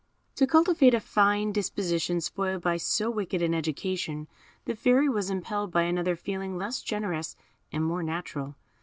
[0.37, 4.27] To cultivate a fine disposition spoiled by so wicked an education,
[4.65, 7.35] the Fairy was impelled by another feeling less generous
[7.71, 8.55] and more natural.